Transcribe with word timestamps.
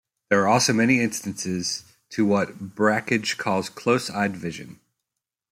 There 0.31 0.41
are 0.41 0.47
also 0.47 0.73
many 0.73 0.99
instances 0.99 1.83
to 2.09 2.25
what 2.25 2.75
Brakhage 2.75 3.37
calls 3.37 3.69
"close-eyed 3.69 4.35
vision". 4.35 4.79